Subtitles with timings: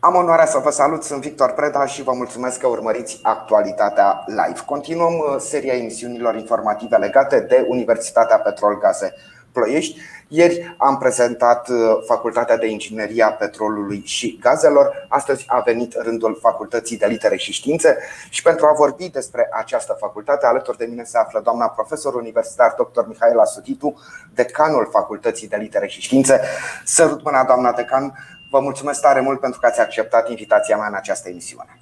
[0.00, 4.60] Am onoarea să vă salut, sunt Victor Preda și vă mulțumesc că urmăriți actualitatea live.
[4.66, 9.14] Continuăm uh, seria emisiunilor informative legate de Universitatea Petrol Gaze
[9.52, 10.00] Ploiești.
[10.28, 15.06] Ieri am prezentat uh, Facultatea de Inginerie a Petrolului și Gazelor.
[15.08, 17.96] Astăzi a venit rândul Facultății de Litere și Științe
[18.30, 22.74] și pentru a vorbi despre această facultate, alături de mine se află doamna profesor universitar
[22.78, 23.06] dr.
[23.06, 24.00] Mihaela Sutitu,
[24.34, 26.40] decanul Facultății de Litere și Științe.
[26.84, 28.18] Sărut mâna, doamna decan,
[28.50, 31.80] Vă mulțumesc tare mult pentru că ați acceptat invitația mea în această emisiune.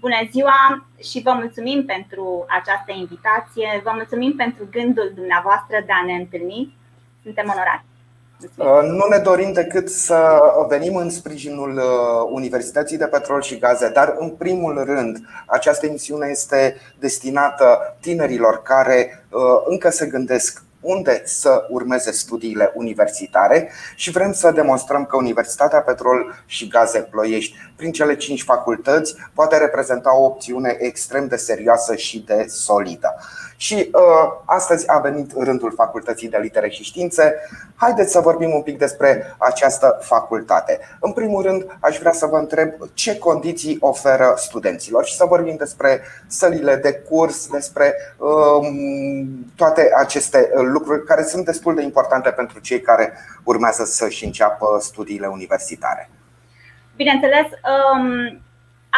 [0.00, 3.80] Bună ziua și vă mulțumim pentru această invitație.
[3.84, 6.76] Vă mulțumim pentru gândul dumneavoastră de a ne întâlni.
[7.22, 7.90] Suntem onorați.
[8.56, 13.90] Uh, nu ne dorim decât să venim în sprijinul uh, Universității de Petrol și Gaze,
[13.90, 21.22] dar în primul rând această emisiune este destinată tinerilor care uh, încă se gândesc unde
[21.24, 27.92] să urmeze studiile universitare și vrem să demonstrăm că Universitatea Petrol și Gaze Ploiești, prin
[27.92, 33.14] cele cinci facultăți, poate reprezenta o opțiune extrem de serioasă și de solidă.
[33.56, 34.00] Și uh,
[34.44, 37.34] astăzi a venit rândul Facultății de Litere și Științe.
[37.74, 40.80] Haideți să vorbim un pic despre această facultate.
[41.00, 45.56] În primul rând, aș vrea să vă întreb ce condiții oferă studenților și să vorbim
[45.56, 48.68] despre sălile de curs, despre uh,
[49.56, 53.12] toate aceste lucruri care sunt destul de importante pentru cei care
[53.44, 56.10] urmează să-și înceapă studiile universitare.
[56.96, 57.46] Bineînțeles,
[57.94, 58.40] um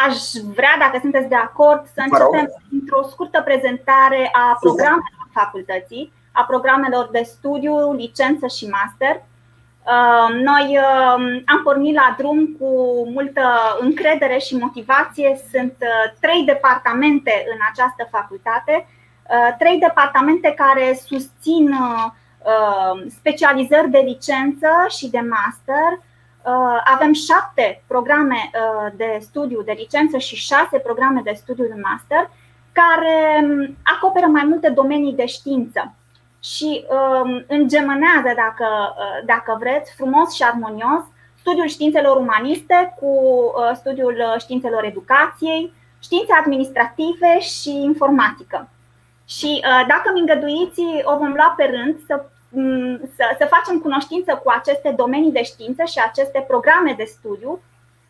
[0.03, 0.15] Aș
[0.55, 7.09] vrea, dacă sunteți de acord, să începem într-o scurtă prezentare a programelor facultății, a programelor
[7.11, 9.15] de studiu, licență și master.
[9.15, 12.69] Uh, noi uh, am pornit la drum cu
[13.13, 13.43] multă
[13.79, 15.39] încredere și motivație.
[15.51, 18.87] Sunt uh, trei departamente în această facultate,
[19.57, 21.75] trei departamente care susțin
[23.07, 26.13] specializări de licență și de master Uh,
[26.83, 32.29] avem șapte programe uh, de studiu de licență și șase programe de studiu de master
[32.71, 35.95] care um, acoperă mai multe domenii de știință
[36.43, 41.03] și um, îngemânează, dacă, uh, dacă vreți, frumos și armonios
[41.39, 43.11] studiul științelor umaniste cu
[43.73, 48.69] studiul științelor educației, științe administrative și informatică.
[49.27, 52.34] Și dacă mi îngăduiți, o vom lua pe rând să Mm,
[53.15, 57.61] să, să facem cunoștință cu aceste domenii de știință și aceste programe de studiu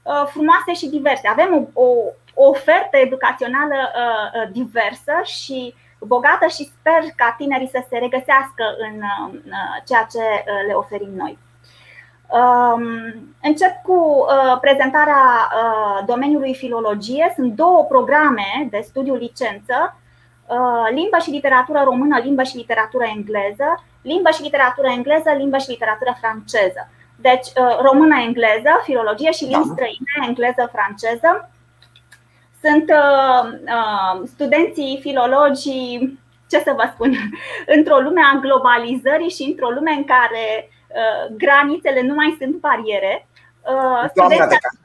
[0.03, 1.27] uh, frumoase și diverse.
[1.27, 1.83] Avem o,
[2.33, 8.63] o ofertă educațională uh, uh, diversă și bogată și sper ca tinerii să se regăsească
[8.77, 9.01] în
[9.85, 11.37] ceea ce le oferim noi.
[12.27, 12.83] Um,
[13.41, 14.25] încep cu
[14.61, 15.49] prezentarea
[16.05, 17.33] domeniului filologie.
[17.35, 19.95] Sunt două programe de studiu licență,
[20.93, 26.17] limba și literatură română, limba și literatură engleză limbă și literatură engleză, limbă și literatură
[26.21, 26.81] franceză.
[27.27, 29.73] Deci, uh, română-engleză, filologie și limbi da.
[29.73, 31.31] străine, engleză-franceză.
[32.63, 33.43] Sunt uh,
[33.77, 36.19] uh, studenții filologii,
[36.49, 37.11] ce să vă spun,
[37.75, 43.27] într-o lume a globalizării și într-o lume în care uh, granițele nu mai sunt bariere.
[43.73, 44.75] Uh, Doamna Decan,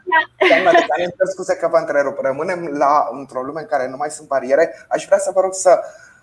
[0.49, 2.19] Doamna Decan, îmi scuze că vă întrerup.
[2.19, 4.87] Rămânem la, într-o lume în care nu mai sunt bariere.
[4.89, 5.81] Aș vrea să vă rog să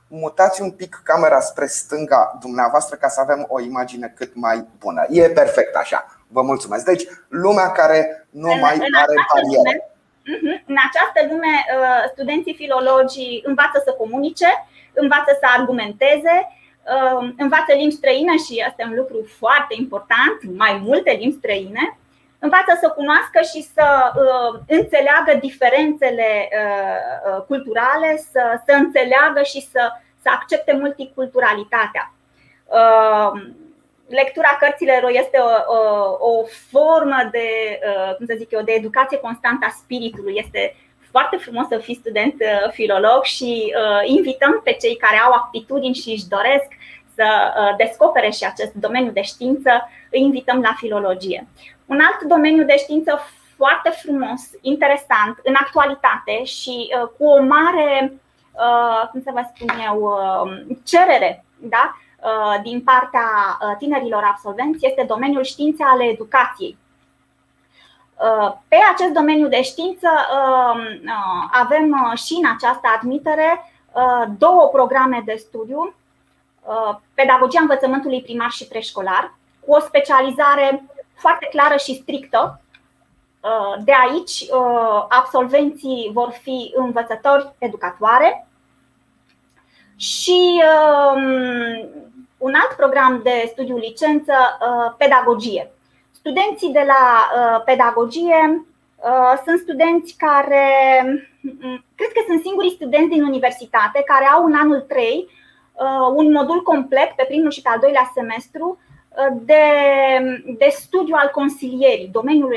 [0.08, 5.06] mutați un pic camera spre stânga dumneavoastră ca să avem o imagine cât mai bună.
[5.10, 6.06] E perfect așa.
[6.28, 6.86] Vă mulțumesc.
[6.86, 9.92] Deci, lumea care nu în, mai în are bariere.
[10.26, 10.64] Mhm.
[10.66, 14.50] În această lume, uh, studenții filologii învață să comunice,
[14.94, 16.36] învață să argumenteze,
[16.94, 21.98] uh, învață limbi străine și asta e un lucru foarte important, mai multe limbi străine,
[22.40, 29.62] învață să cunoască și să uh, înțeleagă diferențele uh, uh, culturale, să, să înțeleagă și
[29.72, 32.12] să, să accepte multiculturalitatea.
[34.08, 35.82] Lectura cărților este o, o,
[36.30, 37.80] o formă de,
[38.18, 40.34] cum să zic eu, de educație constantă a spiritului.
[40.38, 40.76] Este
[41.12, 42.36] foarte frumos să fii student
[42.72, 43.74] filolog și
[44.04, 46.68] invităm pe cei care au aptitudini și își doresc
[47.16, 47.28] să
[47.78, 51.48] descopere și acest domeniu de știință, îi invităm la filologie.
[51.88, 53.20] Un alt domeniu de știință
[53.58, 58.14] foarte frumos, interesant, în actualitate și uh, cu o mare,
[58.52, 61.98] uh, cum să vă spun eu, uh, cerere da?
[62.62, 63.30] din partea
[63.78, 66.78] tinerilor absolvenți este domeniul științe ale educației.
[68.68, 70.08] Pe acest domeniu de știință
[71.52, 73.72] avem și în această admitere
[74.38, 75.96] două programe de studiu,
[77.14, 79.34] pedagogia învățământului primar și preșcolar,
[79.66, 80.84] cu o specializare
[81.18, 82.62] foarte clară și strictă.
[83.40, 88.48] Uh, de aici, uh, absolvenții vor fi învățători educatoare
[89.96, 90.62] și
[91.14, 91.90] um,
[92.38, 95.72] un alt program de studiu licență, uh, pedagogie.
[96.12, 97.30] Studenții de la
[97.66, 98.66] pedagogie
[99.46, 100.68] Sunt studenți care,
[101.96, 105.30] cred că sunt singurii studenți din universitate care au în anul 3
[106.16, 108.80] un modul complet pe primul și pe al doilea semestru
[109.32, 109.64] de,
[110.58, 112.54] de studiu al consilierii, domeniul,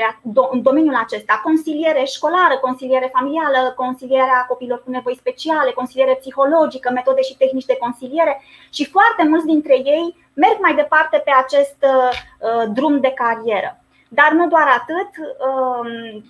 [0.51, 7.21] în domeniul acesta, consiliere școlară, consiliere familială, consilierea copilor cu nevoi speciale, consiliere psihologică, metode
[7.21, 8.41] și tehnici de consiliere
[8.73, 13.79] și foarte mulți dintre ei merg mai departe pe acest uh, drum de carieră.
[14.07, 16.21] Dar nu doar atât, uh,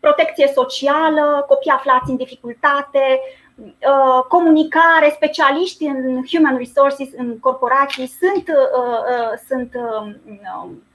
[0.00, 3.41] protecție socială, copii aflați în dificultate, Uh,
[4.28, 9.76] comunicare, specialiști în human resources, în corporații, sunt, uh, uh, sunt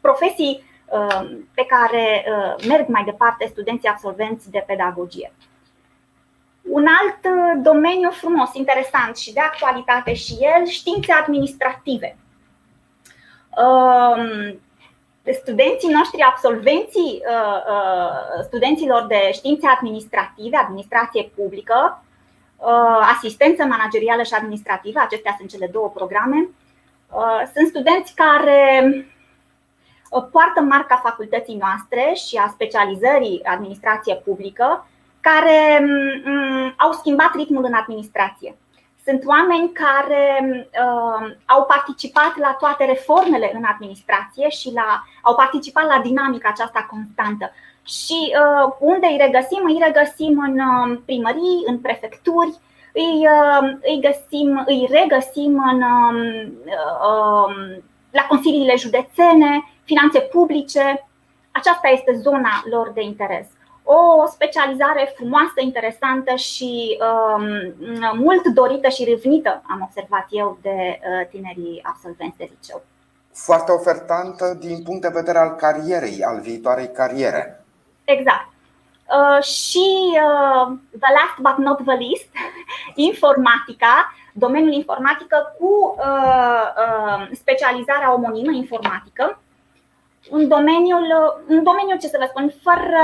[0.02, 0.64] profesii
[1.54, 2.26] pe care
[2.68, 5.34] merg mai departe studenții absolvenți de pedagogie.
[6.62, 12.18] Un alt domeniu frumos, interesant și de actualitate și el, științe administrative.
[13.58, 14.60] Um,
[15.42, 17.22] studenții noștri, absolvenții
[18.44, 22.07] studenților de științe administrative, administrație publică, Uh,
[23.16, 26.50] asistență managerială și administrativă, acestea sunt cele două programe.
[27.12, 28.90] Uh, sunt studenți care
[30.10, 34.88] uh, poartă marca facultății noastre și a specializării administrație publică,
[35.20, 35.80] care
[36.26, 38.56] mm, au schimbat ritmul în administrație.
[39.08, 40.26] Sunt oameni care
[40.86, 46.88] uh, au participat la toate reformele în administrație și la, au participat la dinamica aceasta
[46.90, 47.52] constantă.
[47.86, 49.64] Și uh, unde îi regăsim?
[49.66, 52.54] Îi regăsim în uh, primării, în prefecturi,
[52.94, 56.18] îi, uh, îi, găsim, îi regăsim în, um,
[57.10, 61.08] um, la consiliile județene, finanțe publice.
[61.52, 63.48] Aceasta este zona lor de interes.
[63.90, 67.46] O specializare frumoasă, interesantă și um,
[68.18, 71.00] mult dorită și râvnită, am observat eu, de
[71.30, 72.82] tinerii absolvenți de liceu.
[73.34, 77.66] Foarte ofertantă din punct de vedere al carierei, al viitoarei cariere.
[78.04, 78.48] Exact.
[79.18, 79.88] Uh, și
[80.26, 82.30] uh, the last but not the least,
[83.10, 89.40] informatica, domeniul informatică cu uh, uh, specializarea omonimă informatică.
[90.30, 90.98] Un domeniu,
[91.48, 93.02] un domeniu, ce să vă spun, fără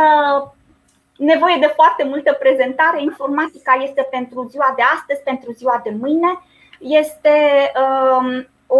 [1.17, 6.39] nevoie de foarte multă prezentare, informatica este pentru ziua de astăzi, pentru ziua de mâine.
[6.79, 8.79] Este uh, o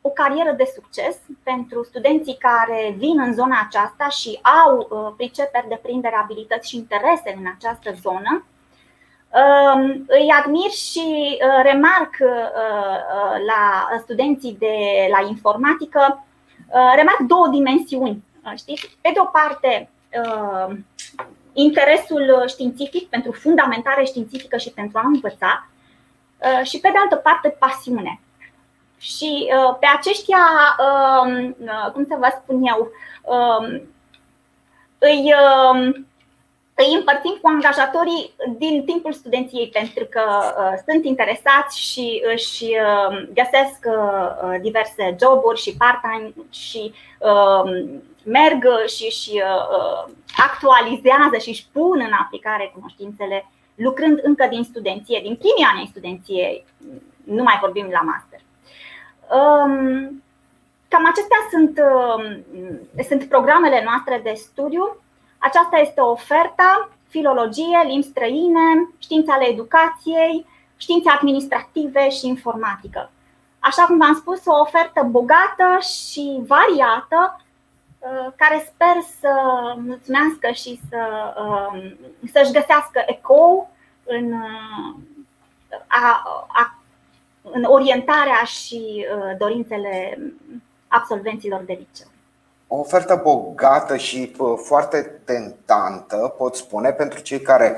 [0.00, 5.68] o carieră de succes pentru studenții care vin în zona aceasta și au uh, priceperi
[5.68, 8.44] de prindere, abilități și interese în această zonă.
[9.32, 12.36] Um, îi admir și uh, remarc uh,
[13.46, 14.76] la studenții de
[15.10, 16.24] la informatică,
[16.94, 18.24] remarc două dimensiuni.
[18.54, 18.98] Știți?
[19.00, 19.90] Pe de o parte,
[21.52, 25.68] interesul științific pentru fundamentare științifică și pentru a învăța,
[26.62, 28.20] și pe de altă parte, pasiune.
[29.00, 30.44] Și uh, pe aceștia,
[30.78, 32.90] um, uh, cum să vă spun eu,
[33.22, 33.82] um,
[34.98, 35.32] îi,
[35.72, 36.06] um,
[36.82, 42.64] îi împărțim cu angajatorii din timpul studenției pentru că uh, sunt interesați și își
[43.32, 43.78] găsesc
[44.60, 46.92] diverse joburi și part-time și
[48.24, 49.30] merg și își
[50.36, 55.90] actualizează și își pun în aplicare cunoștințele lucrând încă din studenție, din primii ani ai
[55.90, 56.64] studenției,
[57.24, 58.40] nu mai vorbim la master.
[59.38, 60.22] Um,
[60.88, 64.96] cam acestea sunt, um, sunt programele noastre de studiu.
[65.42, 73.10] Aceasta este oferta, filologie, limbi străine, științe ale educației, științe administrative și informatică.
[73.58, 77.40] Așa cum v-am spus, o ofertă bogată și variată,
[77.98, 79.32] uh, care sper să
[79.76, 81.98] mulțumească și să, um,
[82.32, 83.70] să-și găsească ecou
[84.04, 84.94] în uh,
[85.86, 86.74] a, a
[87.42, 90.18] în orientarea și uh, dorințele
[90.88, 92.06] absolvenților de liceu.
[92.72, 97.76] O ofertă bogată și uh, foarte tentantă, pot spune, pentru cei care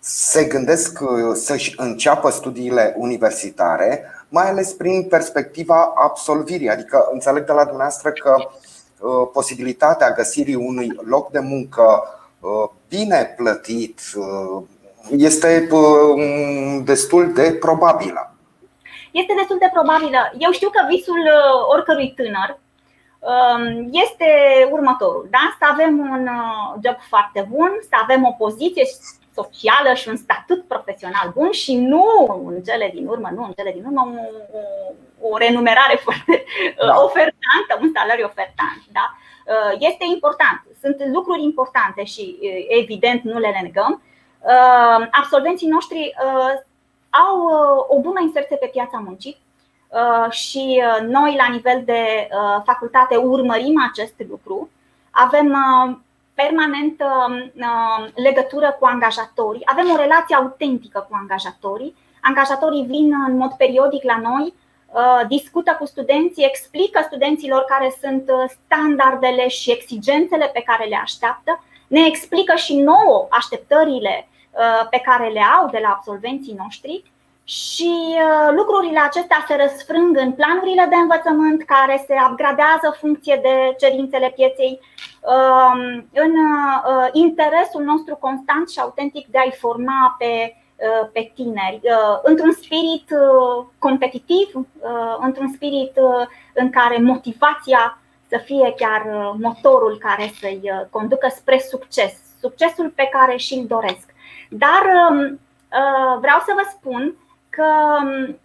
[0.00, 6.68] se gândesc uh, să-și înceapă studiile universitare, mai ales prin perspectiva absolvirii.
[6.68, 8.36] Adică înțeleg de la dumneavoastră că
[9.32, 12.02] posibilitatea găsirii unui loc de muncă
[12.88, 14.00] bine plătit
[15.10, 15.68] este
[16.84, 18.32] destul de probabilă
[19.10, 20.20] este destul de probabilă.
[20.38, 22.67] Eu știu că visul uh, oricărui tânăr um,
[23.90, 24.28] este
[24.70, 25.56] următorul, da?
[25.58, 28.82] să avem un uh, job foarte bun, să avem o poziție
[29.34, 32.04] socială și un statut profesional bun și nu
[32.46, 34.10] în cele din urmă, nu în cele din urmă,
[35.20, 36.44] o, o renumerare foarte
[36.80, 37.02] uh, da.
[37.04, 38.82] ofertantă, un salariu ofertant.
[38.92, 39.06] Da?
[39.78, 44.02] Este important, sunt lucruri importante și evident nu le negăm.
[45.10, 46.14] Absolvenții noștri
[47.10, 49.47] au uh, o bună inserție pe piața muncii uh,
[50.30, 52.28] și uh, noi, la nivel de
[52.64, 54.70] facultate, urmărim acest lucru.
[55.10, 55.56] Avem
[56.34, 57.06] permanentă
[58.14, 61.94] legătură cu angajatorii, avem o relație autentică cu angajatorii.
[62.22, 64.54] Angajatorii vin în mod periodic la noi,
[65.28, 68.30] discută cu studenții, explică studenților care sunt
[68.64, 74.28] standardele și exigențele pe care le așteaptă, ne explică și nouă așteptările
[74.90, 77.04] pe care le au de la absolvenții noștri
[77.48, 83.74] și uh, lucrurile acestea se răsfrâng în planurile de învățământ care se upgradează funcție de
[83.78, 84.80] cerințele pieței,
[85.20, 85.80] um,
[86.12, 91.80] în uh, interesul nostru constant și autentic de a-i forma pe, uh, pe tineri,
[92.22, 93.08] într-un spirit
[93.78, 94.48] competitiv,
[95.20, 95.92] într-un spirit
[96.54, 99.02] în care motivația să fie chiar
[99.40, 104.14] motorul care să-i conducă spre succes, succesul pe care și-l doresc.
[104.48, 105.40] Dar um,
[106.20, 107.14] vreau să vă spun
[107.50, 108.38] că um,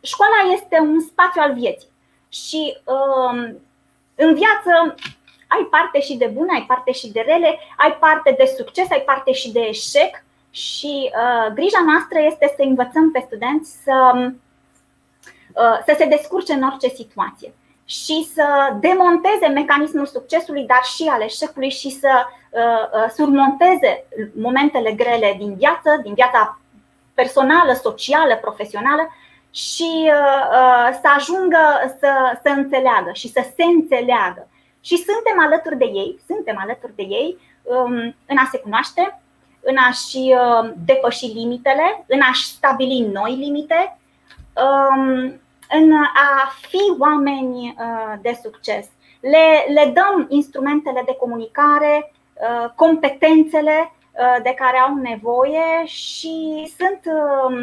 [0.00, 1.88] școala este un spațiu al vieții
[2.28, 3.38] și um,
[4.14, 4.94] în viață
[5.48, 9.02] ai parte și de bune, ai parte și de rele, ai parte de succes, ai
[9.06, 14.40] parte și de eșec și uh, grija noastră este să învățăm pe studenți să, um,
[15.54, 17.54] uh, să se descurce în orice situație
[17.84, 22.10] și să demonteze mecanismul succesului, dar și al eșecului și să
[22.50, 24.04] uh, uh surmonteze
[24.34, 26.60] momentele grele din viață, din viața
[27.20, 29.04] personală, socială, profesională
[29.50, 31.64] și uh, uh, să ajungă
[31.98, 34.48] să, să înțeleagă și să se înțeleagă.
[34.80, 37.94] Și suntem alături de ei, suntem alături de ei um,
[38.26, 39.20] în a se cunoaște,
[39.60, 43.98] în a-și uh, depăși limitele, în a-și stabili noi limite,
[44.64, 47.76] um, în a fi oameni
[48.20, 48.86] de succes.
[49.20, 52.12] Le, le dăm instrumentele de comunicare,
[52.74, 54.05] competențele Uh,
[54.42, 57.56] de care au nevoie și sunt um,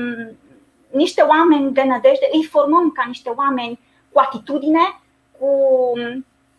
[0.92, 3.80] niște oameni de nădejde, îi formăm ca niște oameni
[4.12, 5.00] cu atitudine,
[5.40, 5.48] cu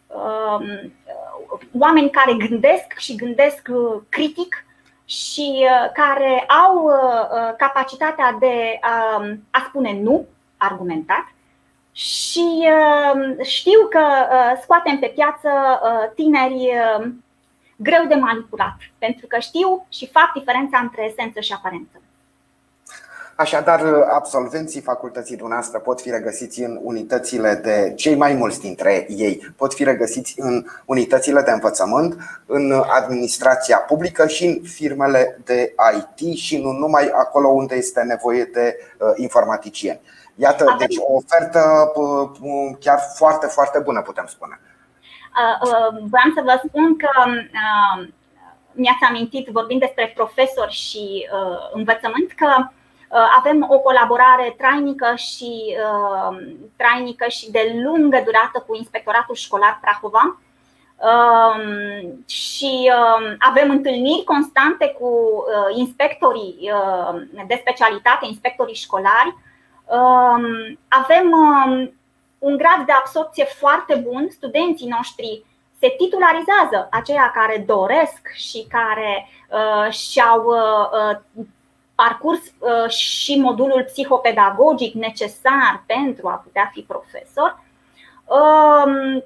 [0.07, 0.93] um,
[1.79, 4.65] oameni care gândesc și gândesc uh, critic
[5.05, 6.91] și uh, care au
[7.59, 8.79] capacitatea de
[9.51, 11.33] a spune nu, argumentat,
[11.93, 12.69] și
[13.43, 14.05] știu că
[14.63, 15.49] scoatem pe piață
[16.15, 16.73] tineri
[17.89, 21.97] greu de manipulat, pentru că știu și fac diferența între esență și aparență.
[23.37, 29.53] Așadar, absolvenții facultății dumneavoastră pot fi regăsiți în unitățile de cei mai mulți dintre ei,
[29.57, 36.37] pot fi regăsiți în unitățile de învățământ, în administrația publică și în firmele de IT
[36.37, 40.01] și nu numai acolo unde este nevoie de uh, informaticieni.
[40.35, 44.61] Iată, deci o ofertă uh, chiar foarte, foarte bună, putem spune.
[45.35, 48.07] Uh, uh, vreau să vă spun că uh,
[48.73, 51.29] mi-ați amintit, vorbind despre profesori și
[51.73, 52.69] învățământ, că
[53.37, 55.77] avem o colaborare trainică și,
[56.77, 60.41] trainică și de lungă durată cu Inspectoratul Școlar Prahova
[60.97, 66.71] um, și um, avem întâlniri constante cu inspectorii
[67.47, 69.37] de specialitate, inspectorii școlari.
[69.85, 71.33] Um, avem
[72.39, 75.45] un grad de absorpție foarte bun, studenții noștri
[75.79, 81.45] se titularizează, aceia care doresc și care uh, și-au uh, uh,
[81.95, 87.63] parcurs uh, și modulul psihopedagogic necesar pentru a putea fi profesor.
[88.25, 89.23] Uh,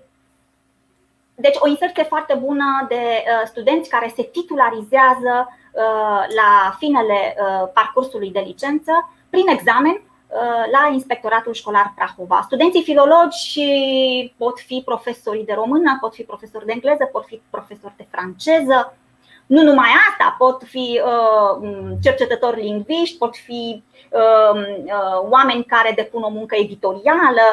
[1.34, 7.68] deci o inserție foarte bună de uh, studenți care se titularizează uh, la finele uh,
[7.72, 10.07] parcursului de licență prin examen Uh,
[10.72, 12.40] la Inspectoratul Școlar Prahova.
[12.44, 13.60] Studenții filologi
[14.36, 18.96] pot fi profesori de română, pot fi profesori de engleză, pot fi profesori de franceză.
[19.46, 21.68] Nu numai asta, pot fi uh,
[22.02, 27.46] cercetători lingviști, pot fi um, uh, oameni care depun o muncă editorială,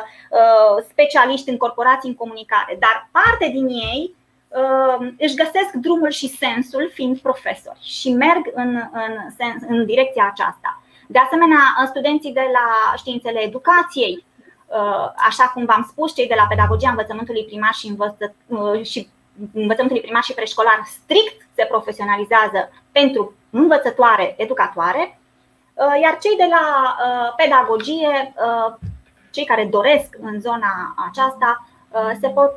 [0.90, 4.16] specialiști în corporații în comunicare, dar parte din ei
[5.18, 10.82] își găsesc drumul și sensul fiind profesori și merg în, în, sens, în direcția aceasta.
[11.08, 14.26] De asemenea, studenții de la științele educației,
[14.66, 19.08] uh, așa cum v-am spus, cei de la pedagogia învățământului primar și, învăță, uh, și
[19.54, 25.20] învățământului primar și preșcolar strict se profesionalizează pentru învățătoare, educatoare,
[25.74, 26.96] uh, iar cei de la
[27.36, 28.34] pedagogie,
[29.32, 31.68] cei care doresc în zona aceasta,
[32.22, 32.54] se pot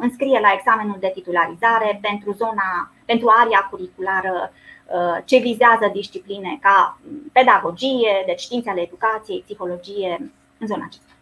[0.00, 4.81] înscrie la examenul de titularizare pentru zona, pentru aria curriculară Uh,
[5.24, 6.98] ce vizează discipline ca
[7.32, 11.12] pedagogie, deci științe ale educației, psihologie, în zona aceasta.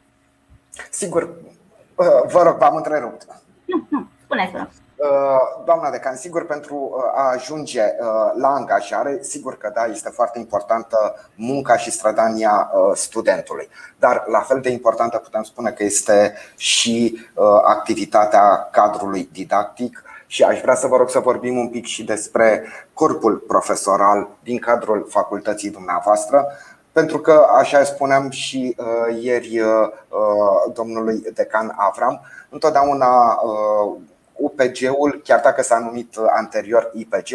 [0.91, 3.27] Sigur, uh, vă rog, v-am întrerupt.
[3.65, 4.69] Nu, nu, spuneți, vă rog.
[4.97, 7.83] Uh, doamna Decan, sigur, pentru a ajunge
[8.37, 13.69] la angajare, sigur că da, este foarte importantă munca și strădania studentului.
[13.99, 17.21] Dar la fel de importantă putem spune că este și
[17.65, 22.65] activitatea cadrului didactic și aș vrea să vă rog să vorbim un pic și despre
[22.93, 26.47] corpul profesoral din cadrul facultății dumneavoastră,
[26.93, 29.69] pentru că, așa spuneam și uh, ieri uh,
[30.09, 33.97] uh domnului decan Avram, întotdeauna uh,
[34.33, 37.31] UPG-ul, chiar dacă s-a numit anterior IPG,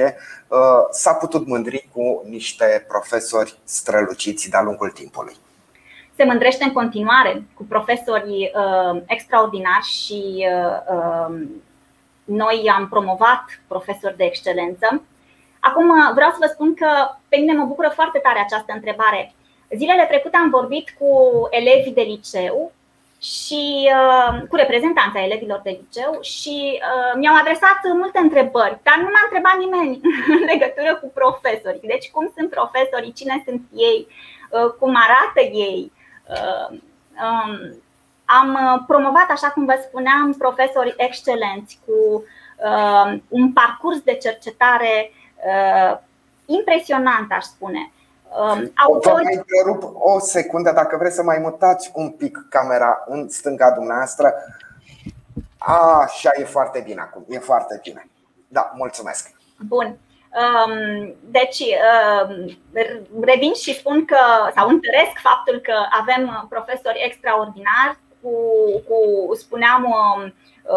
[0.48, 0.58] uh,
[0.92, 5.36] s-a putut mândri cu niște profesori străluciți de-a lungul timpului.
[6.16, 11.48] Se mândrește în continuare cu profesori uh, extraordinari și uh, uh,
[12.26, 15.04] noi am promovat profesori de excelență.
[15.60, 16.90] Acum vreau să vă spun că
[17.28, 19.34] pe mine mă bucură foarte tare această întrebare.
[19.76, 21.10] Zilele trecute am vorbit cu
[21.50, 22.72] elevii de liceu
[23.22, 29.10] și uh, cu reprezentanța elevilor de liceu și uh, mi-au adresat multe întrebări, dar nu
[29.14, 30.02] m-a întrebat nimeni
[30.38, 31.92] în legătură cu profesorii.
[31.94, 35.92] Deci cum sunt profesorii, cine sunt ei, uh, cum arată ei.
[37.26, 37.84] Um,
[38.26, 42.24] am promovat, așa cum vă spuneam, profesori excelenți cu
[43.28, 45.12] un parcurs de cercetare
[46.46, 47.92] impresionant, aș spune.
[48.40, 49.24] Um, autori...
[49.24, 54.34] mai întrerup o secundă dacă vreți să mai mutați un pic camera în stânga dumneavoastră.
[55.58, 58.10] Așa e foarte bine acum, e foarte bine.
[58.48, 59.32] Da, mulțumesc.
[59.68, 59.98] Bun.
[60.36, 64.18] Um, deci, um, revin și spun că,
[64.56, 68.36] sau întăresc faptul că avem profesori extraordinari cu,
[68.88, 69.96] cu spuneam,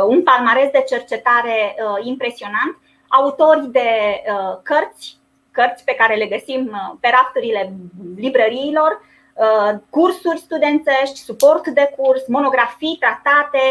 [0.08, 2.78] un palmares de cercetare uh, impresionant,
[3.08, 5.18] autori de uh, cărți
[5.58, 7.72] cărți pe care le găsim uh, pe rafturile
[8.16, 13.64] librăriilor, uh, cursuri studențești, suport de curs, monografii, tratate,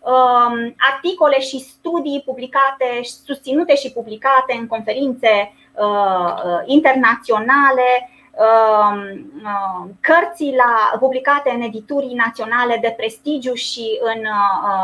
[0.00, 2.88] um, articole și studii publicate,
[3.26, 7.88] susținute și publicate în conferințe uh, internaționale,
[8.32, 14.24] um, cărți la, publicate în editurii naționale de prestigiu și în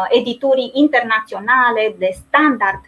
[0.09, 2.81] editurii internaționale de standard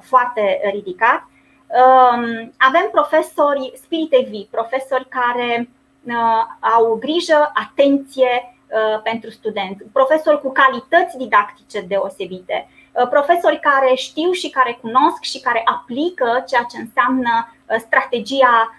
[0.00, 1.26] foarte ridicat.
[1.66, 5.68] Um, avem profesori spirite vii, profesori care
[6.02, 13.94] uh, au grijă, atenție uh, pentru studenți, profesori cu calități didactice deosebite, uh, profesori care
[13.94, 18.74] știu și care cunosc și care aplică ceea ce înseamnă strategia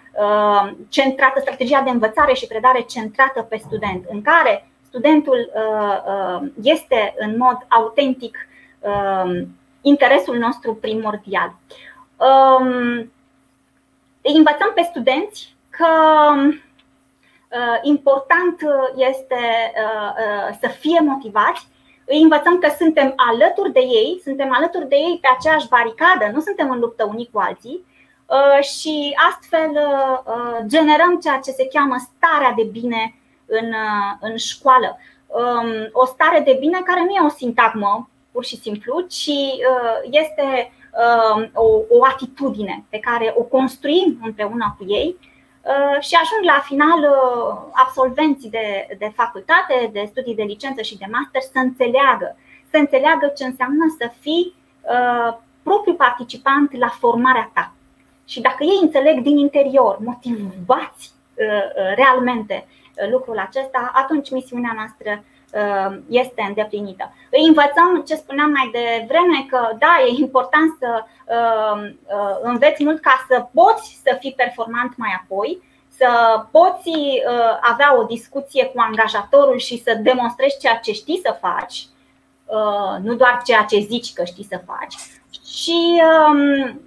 [0.88, 5.50] centrată, strategia de învățare și predare centrată pe student, în care studentul
[6.62, 8.36] este în mod autentic
[9.80, 11.54] interesul nostru primordial.
[12.16, 13.12] Um,
[14.22, 15.86] îi învățăm pe studenți că
[16.36, 18.60] uh, important
[18.94, 19.42] este
[19.84, 21.66] uh, uh, să fie motivați,
[22.04, 26.40] îi învățăm că suntem alături de ei, suntem alături de ei pe aceeași baricadă, nu
[26.40, 27.84] suntem în luptă unii cu alții
[28.60, 29.70] și astfel
[30.66, 33.14] generăm ceea ce se cheamă starea de bine
[33.46, 33.72] în,
[34.20, 34.98] în școală.
[35.26, 39.30] Um, o stare de bine care nu e o sintagmă, pur și simplu, ci
[40.02, 46.44] este Um, o, o atitudine pe care o construim împreună cu ei uh, și ajung
[46.44, 51.58] la final uh, absolvenții de, de facultate, de studii de licență și de master să
[51.58, 52.36] înțeleagă,
[52.70, 57.72] să înțeleagă ce înseamnă să fii uh, propriu participant la formarea ta.
[58.28, 61.10] Și dacă ei înțeleg din interior, motivați
[61.94, 62.66] realmente
[63.10, 67.12] lucrul acesta, atunci misiunea noastră Uh, este îndeplinită.
[67.30, 73.00] Îi învățăm ce spuneam mai devreme că da, e important să uh, uh, înveți mult
[73.00, 75.62] ca să poți să fii performant mai apoi,
[75.96, 76.08] să
[76.50, 76.90] poți
[77.60, 81.86] avea o discuție cu angajatorul și să demonstrezi ceea ce știi să faci,
[83.02, 84.94] nu doar ceea ce zici că știi să faci.
[85.46, 86.80] Și um,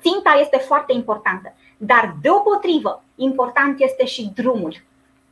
[0.00, 1.52] ținta este foarte importantă.
[1.76, 4.74] Dar deopotrivă, important este și drumul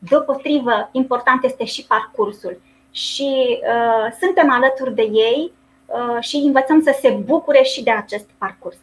[0.09, 2.61] Deopotrivă, important este și parcursul.
[2.91, 5.53] Și uh, suntem alături de ei
[5.87, 8.77] uh, și învățăm să se bucure și de acest parcurs.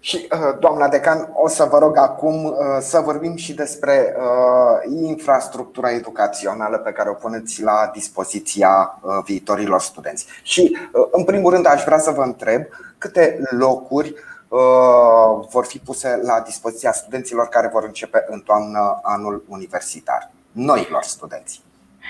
[0.00, 4.96] Și, uh, doamna decan, o să vă rog acum uh, să vorbim și despre uh,
[5.02, 10.26] infrastructura educațională pe care o puneți la dispoziția viitorilor studenți.
[10.42, 10.76] Și,
[11.10, 12.62] în primul rând, aș vrea să vă întreb
[12.98, 14.14] câte locuri
[14.48, 21.02] Uh, vor fi puse la dispoziția studenților care vor începe în toamnă anul universitar, noilor
[21.02, 21.60] studenți.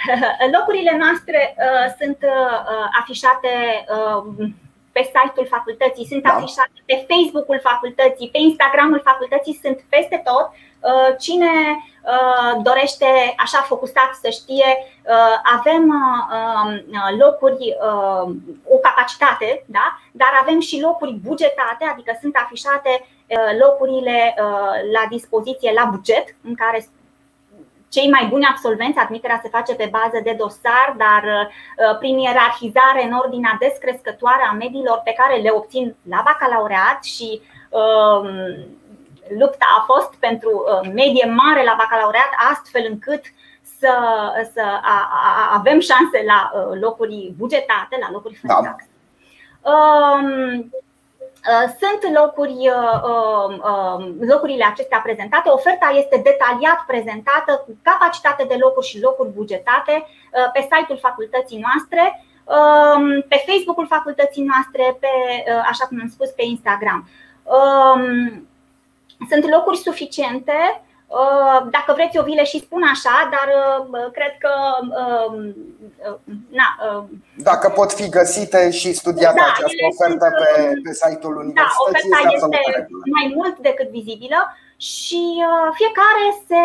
[0.58, 3.84] Locurile noastre uh, sunt uh, afișate
[4.38, 4.48] uh,
[4.98, 6.30] pe site-ul facultății, sunt da.
[6.30, 10.46] afișate pe Facebook-ul facultății, pe Instagram-ul facultății, sunt peste tot.
[10.88, 11.52] Uh, cine
[12.12, 13.08] uh, dorește
[13.44, 16.70] așa focusat să știe, uh, avem um,
[17.22, 17.76] locuri,
[18.74, 19.86] o capacitate, da?
[20.12, 23.06] dar avem și locuri bugetate, adică sunt afișate
[23.62, 24.34] locurile
[24.92, 26.86] la dispoziție la buget, în care
[27.88, 31.50] cei mai buni absolvenți, admiterea se face pe bază de dosar, dar
[31.98, 37.40] prin ierarhizare în ordinea descrescătoare a mediilor pe care le obțin la bacalaureat și
[39.38, 43.22] lupta a fost pentru medie mare la bacalaureat, astfel încât
[43.78, 43.94] să,
[44.52, 48.68] să a, a, avem șanse la locuri bugetate, la locuri fără da.
[48.68, 48.88] taxe.
[49.62, 50.87] Um, Uh,
[51.80, 55.48] sunt locuri, uh, um, um, locurile acestea prezentate.
[55.48, 61.64] Oferta este detaliat prezentată cu capacitate de locuri și locuri bugetate uh, pe site-ul facultății
[61.66, 65.12] noastre, um, pe Facebook-ul facultății noastre, pe,
[65.70, 67.08] așa cum am spus, pe Instagram.
[69.30, 70.87] Sunt locuri suficiente Uh,
[71.70, 73.48] dacă vreți, eu vi le și spun așa, dar
[73.90, 74.52] uh, cred că.
[75.02, 75.54] Um,
[76.08, 76.18] uh,
[76.58, 76.68] na,
[77.36, 82.10] Dacă pot fi găsite și studiate da, această ofertă sunt, pe, pe site-ul da, universității,
[82.10, 84.40] da, oferta este, este mai mult decât vizibilă
[84.76, 85.22] și
[85.78, 86.62] fiecare se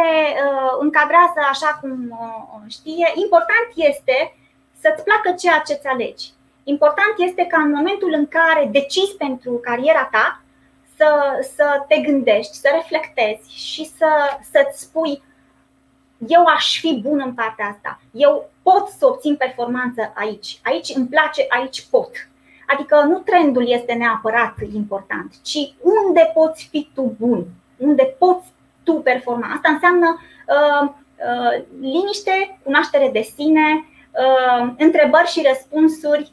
[0.79, 1.93] încadrează așa cum
[2.77, 3.08] știe.
[3.25, 4.17] Important este
[4.82, 6.25] să-ți placă ceea ce ți alegi.
[6.63, 10.42] Important este ca în momentul în care decizi pentru cariera ta,
[10.97, 14.08] să, să te gândești, să reflectezi și să,
[14.51, 15.21] să-ți spui
[16.27, 21.08] eu aș fi bun în partea asta, eu pot să obțin performanță aici, aici îmi
[21.08, 22.10] place, aici pot.
[22.67, 27.45] Adică nu trendul este neapărat important, ci unde poți fi tu bun,
[27.77, 28.47] unde poți
[28.84, 29.51] tu performa.
[29.56, 36.33] Asta înseamnă uh, uh, liniște, cunoaștere de sine, uh, întrebări și răspunsuri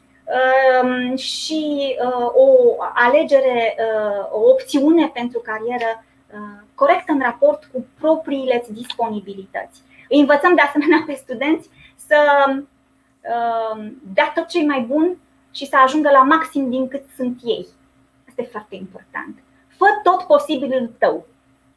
[1.15, 6.03] și uh, o alegere, uh, o opțiune pentru carieră
[6.33, 9.81] uh, corectă în raport cu propriile disponibilități.
[10.09, 15.17] Îi învățăm de asemenea pe studenți să ehm, dea tot ce e mai bun
[15.51, 17.67] și să ajungă la maxim din cât sunt ei.
[18.27, 19.43] Asta e foarte important.
[19.67, 21.25] Fă tot posibilul tău.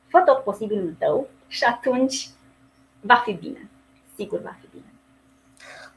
[0.09, 2.29] Fă tot posibilul tău și atunci
[3.01, 3.69] va fi bine.
[4.17, 4.94] Sigur va fi bine.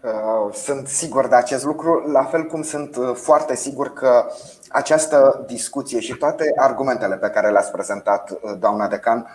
[0.01, 4.25] Uh, sunt sigur de acest lucru, la fel cum sunt uh, foarte sigur că
[4.69, 9.27] această discuție și toate argumentele pe care le-ați prezentat, uh, doamna decan,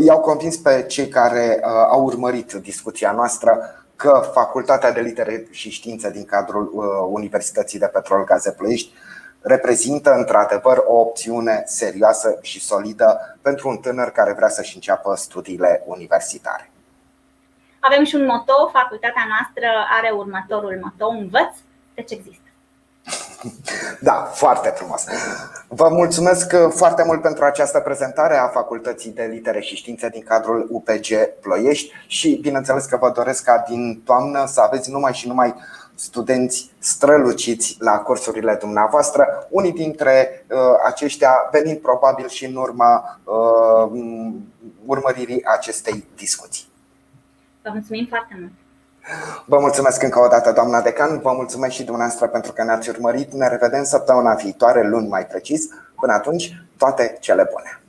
[0.00, 3.60] i-au convins pe cei care au urmărit discuția noastră
[3.96, 6.72] că Facultatea de Litere și Științe din cadrul
[7.10, 8.92] Universității de Petrol Gaze Ploiești
[9.40, 15.82] reprezintă într-adevăr o opțiune serioasă și solidă pentru un tânăr care vrea să-și înceapă studiile
[15.86, 16.70] universitare.
[17.80, 21.52] Avem și un moto, facultatea noastră are următorul moto, învăț,
[21.94, 22.48] deci există.
[24.00, 25.04] Da, foarte frumos.
[25.68, 30.66] Vă mulțumesc foarte mult pentru această prezentare a Facultății de Litere și Științe din cadrul
[30.70, 31.06] UPG
[31.40, 35.54] Ploiești și bineînțeles că vă doresc ca din toamnă să aveți numai și numai
[35.94, 44.00] studenți străluciți la cursurile dumneavoastră, unii dintre uh, aceștia venind probabil și în urma uh,
[44.86, 46.67] urmăririi acestei discuții.
[47.68, 48.52] Vă mulțumim foarte mult!
[49.46, 53.32] Vă mulțumesc încă o dată, doamna decan, vă mulțumesc și dumneavoastră pentru că ne-ați urmărit.
[53.32, 55.66] Ne revedem săptămâna viitoare, luni mai precis.
[56.00, 57.80] Până atunci, toate cele bune!